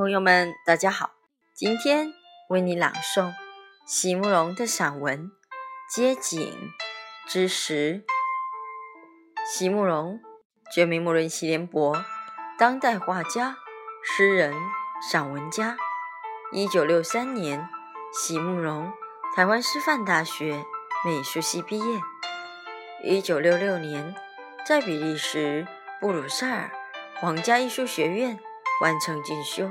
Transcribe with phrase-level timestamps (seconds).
[0.00, 1.10] 朋友们，大家好！
[1.52, 2.14] 今天
[2.48, 3.34] 为你朗诵
[3.84, 5.26] 席慕容的散文
[5.94, 6.72] 《街景
[7.28, 8.02] 之时》。
[9.52, 10.18] 席慕容，
[10.72, 12.02] 全名慕容席联博，
[12.58, 13.58] 当代画家、
[14.02, 14.54] 诗人、
[15.10, 15.76] 散文家。
[16.50, 17.68] 一九六三年，
[18.10, 18.90] 席慕容
[19.36, 20.64] 台湾师范大学
[21.04, 22.00] 美术系毕业。
[23.04, 24.14] 一九六六年，
[24.64, 25.68] 在比利时
[26.00, 26.70] 布鲁塞尔
[27.16, 28.40] 皇家艺术学院。
[28.80, 29.70] 完成进修，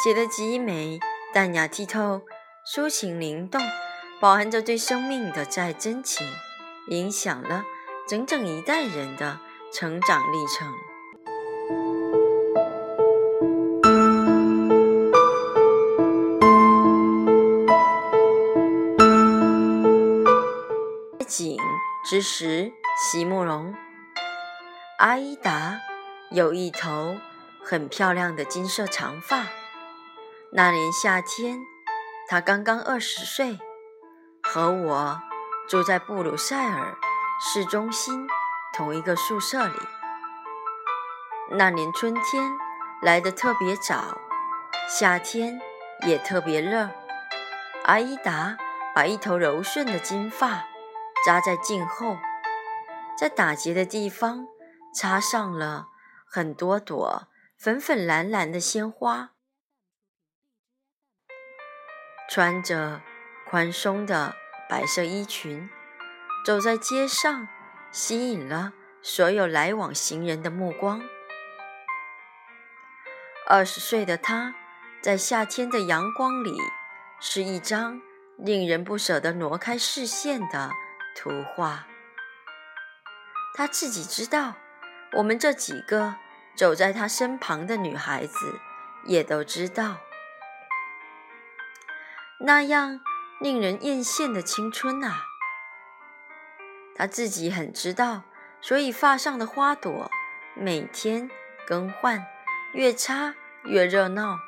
[0.00, 0.98] 写得极美，
[1.32, 2.22] 淡雅剔透，
[2.66, 3.60] 抒情灵动，
[4.20, 6.26] 饱含着对生命的再真情，
[6.88, 7.64] 影响了
[8.08, 9.38] 整整一代人的
[9.72, 10.72] 成长历程。
[21.28, 21.56] 景
[22.04, 23.72] 之时，席慕容。
[24.98, 25.78] 阿依达
[26.30, 27.16] 有一头。
[27.64, 29.46] 很漂亮的金色长发。
[30.54, 31.60] 那年夏天，
[32.28, 33.58] 他刚刚二十岁，
[34.42, 35.18] 和我
[35.66, 36.94] 住在布鲁塞尔
[37.40, 38.28] 市中心
[38.74, 39.78] 同一个宿舍里。
[41.52, 42.52] 那年春天
[43.00, 44.18] 来得特别早，
[44.86, 45.58] 夏天
[46.06, 46.90] 也特别热。
[47.84, 48.58] 阿依达
[48.94, 50.66] 把一头柔顺的金发
[51.24, 52.18] 扎在颈后，
[53.16, 54.46] 在打结的地方
[54.94, 55.86] 插上了
[56.26, 57.22] 很多朵。
[57.56, 59.30] 粉粉蓝蓝的鲜花，
[62.34, 63.02] 穿着
[63.44, 64.34] 宽松的
[64.66, 65.68] 白色衣裙，
[66.46, 67.46] 走在街上，
[67.90, 68.72] 吸引了
[69.02, 71.02] 所有来往行人的目光。
[73.46, 74.54] 二十岁的她，
[75.02, 76.56] 在夏天的阳光里，
[77.20, 78.00] 是一张
[78.38, 80.70] 令人不舍得挪开视线的
[81.14, 81.86] 图画。
[83.54, 84.54] 她自己知道，
[85.18, 86.14] 我们这几个。
[86.54, 88.58] 走在他身旁的女孩子
[89.06, 89.96] 也都知道，
[92.44, 93.00] 那样
[93.40, 95.26] 令人艳羡的青春啊！
[96.96, 98.22] 他自己很知道，
[98.60, 100.10] 所以发上的花朵
[100.56, 101.30] 每天
[101.66, 102.26] 更换，
[102.72, 104.38] 越插越热闹。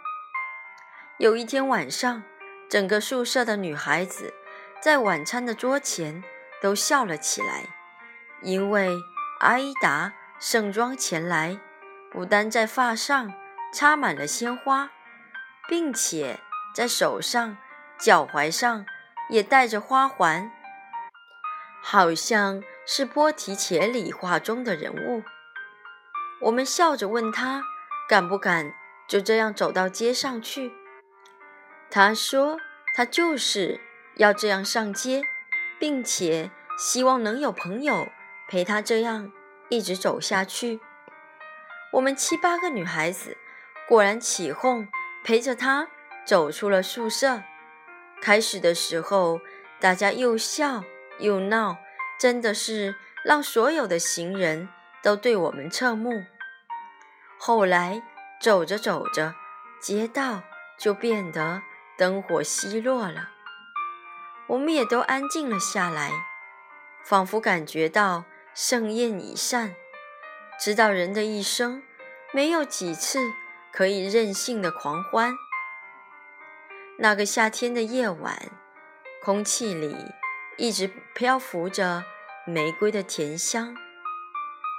[1.18, 2.24] 有一天晚上，
[2.68, 4.34] 整个宿舍的女孩子
[4.82, 6.24] 在晚餐的桌前
[6.60, 7.68] 都笑了起来，
[8.42, 8.92] 因为
[9.38, 11.60] 阿依达盛装前来。
[12.10, 13.32] 不单在发上
[13.72, 14.90] 插满了鲜花，
[15.68, 16.38] 并且
[16.72, 17.56] 在手上、
[17.98, 18.84] 脚踝上
[19.30, 20.50] 也戴着花环，
[21.82, 25.22] 好像是波提切利画中的人物。
[26.42, 27.62] 我们笑着问他
[28.08, 28.74] 敢不敢
[29.08, 30.72] 就这样走到街上去。
[31.90, 32.58] 他说
[32.94, 33.80] 他就是
[34.16, 35.22] 要这样上街，
[35.78, 38.08] 并且希望能有朋友
[38.48, 39.32] 陪他这样
[39.70, 40.80] 一直走下去。
[41.92, 43.38] 我们七八个女孩子
[43.88, 44.88] 果然起哄，
[45.22, 45.88] 陪着他
[46.26, 47.42] 走出了宿舍。
[48.20, 49.40] 开始的时候，
[49.80, 50.82] 大家又笑
[51.18, 51.76] 又闹，
[52.18, 52.94] 真的是
[53.24, 54.68] 让所有的行人
[55.02, 56.24] 都对我们侧目。
[57.38, 58.02] 后来
[58.40, 59.34] 走着走着，
[59.80, 60.42] 街道
[60.78, 61.62] 就变得
[61.98, 63.30] 灯火稀落了，
[64.46, 66.10] 我们也都安静了下来，
[67.04, 69.74] 仿佛感觉到盛宴已散。
[70.58, 71.82] 知道人的一生
[72.32, 73.18] 没有几次
[73.72, 75.34] 可以任性的狂欢。
[76.98, 78.38] 那个夏天的夜晚，
[79.22, 79.96] 空气里
[80.56, 82.04] 一直漂浮着
[82.46, 83.74] 玫瑰的甜香，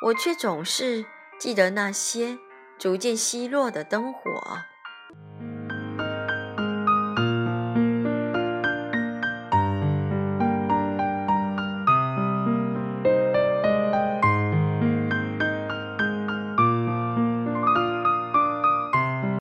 [0.06, 1.06] 我却总是
[1.38, 2.38] 记得那些
[2.78, 4.60] 逐渐熄落的灯火。